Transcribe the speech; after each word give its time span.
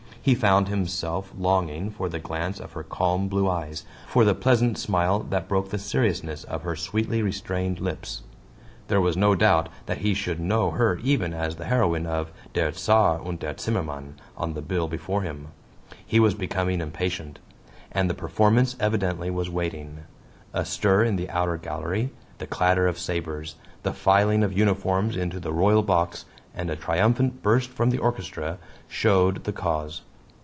He 0.23 0.35
found 0.35 0.67
himself 0.67 1.33
longing 1.35 1.89
for 1.89 2.07
the 2.07 2.19
glance 2.19 2.59
of 2.59 2.73
her 2.73 2.83
calm 2.83 3.27
blue 3.27 3.49
eyes, 3.49 3.85
for 4.07 4.23
the 4.23 4.35
pleasant 4.35 4.77
smile 4.77 5.17
that 5.31 5.47
broke 5.47 5.71
the 5.71 5.79
seriousness 5.79 6.43
of 6.43 6.61
her 6.61 6.75
sweetly 6.75 7.23
restrained 7.23 7.79
lips. 7.79 8.21
There 8.87 9.01
was 9.01 9.17
no 9.17 9.33
doubt 9.33 9.67
that 9.87 9.97
he 9.97 10.13
should 10.13 10.39
know 10.39 10.69
her 10.69 10.99
even 11.01 11.33
as 11.33 11.55
the 11.55 11.65
heroine 11.65 12.05
of 12.05 12.31
DER 12.53 12.71
CZAR 12.71 13.27
UND 13.27 13.39
DER 13.39 13.55
ZIMMERMANN 13.57 14.13
on 14.37 14.53
the 14.53 14.61
bill 14.61 14.87
before 14.87 15.23
him. 15.23 15.47
He 16.05 16.19
was 16.19 16.35
becoming 16.35 16.81
impatient. 16.81 17.39
And 17.91 18.07
the 18.07 18.13
performance 18.13 18.75
evidently 18.79 19.31
was 19.31 19.49
waiting. 19.49 20.01
A 20.53 20.65
stir 20.65 21.03
in 21.03 21.15
the 21.15 21.31
outer 21.31 21.57
gallery, 21.57 22.11
the 22.37 22.45
clatter 22.45 22.85
of 22.85 22.99
sabers, 22.99 23.55
the 23.81 23.91
filing 23.91 24.43
of 24.43 24.55
uniforms 24.55 25.15
into 25.17 25.39
the 25.39 25.51
royal 25.51 25.81
box, 25.81 26.25
and 26.53 26.69
a 26.69 26.75
triumphant 26.75 27.41
burst 27.41 27.71
from 27.71 27.89
the 27.89 27.97
orchestra 27.97 28.59
showed 28.87 29.45
the 29.45 29.51
cause. 29.53 30.03